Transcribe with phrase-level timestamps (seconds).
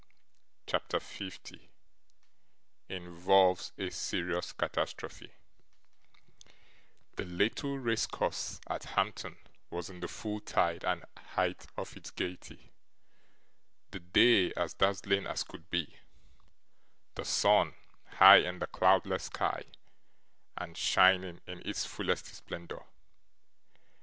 [0.65, 1.69] CHAPTER 50
[2.89, 5.29] Involves a serious Catastrophe
[7.17, 9.37] The little race course at Hampton
[9.69, 12.71] was in the full tide and height of its gaiety;
[13.91, 15.97] the day as dazzling as day could be;
[17.13, 17.75] the sun
[18.13, 19.65] high in the cloudless sky,
[20.57, 22.87] and shining in its fullest splendour.